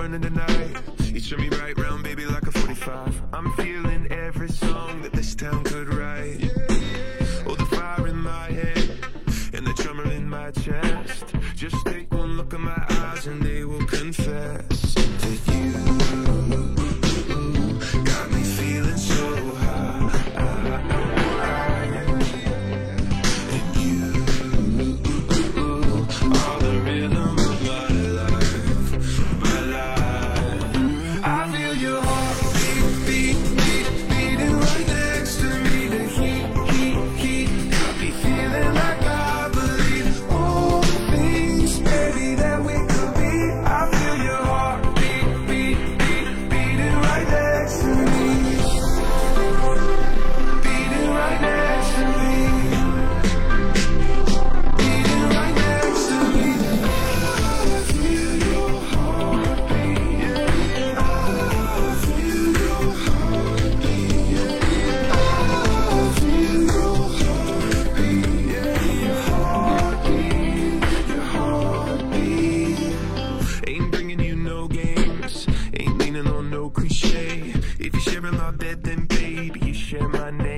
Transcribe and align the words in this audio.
burning 0.00 0.32
night, 0.32 0.76
You 1.12 1.20
turn 1.20 1.40
me 1.42 1.50
right 1.50 1.76
round, 1.78 2.02
baby, 2.02 2.24
like 2.24 2.44
a 2.44 2.50
45. 2.50 3.22
I'm 3.34 3.52
feeling 3.52 4.10
every 4.10 4.48
song 4.48 5.02
that 5.02 5.12
this 5.12 5.34
town 5.34 5.62
could 5.64 5.92
write. 5.92 6.50
Oh, 7.46 7.54
the 7.54 7.66
fire 7.66 8.06
in 8.06 8.16
my 8.16 8.50
head 8.50 8.90
and 9.52 9.66
the 9.66 9.74
tremor 9.74 10.10
in 10.10 10.26
my 10.26 10.52
chest. 10.52 11.34
Just 11.54 11.76
stay 11.80 11.99
share 79.90 80.08
my 80.08 80.30
name. 80.30 80.49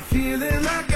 feeling 0.00 0.62
like 0.62 0.93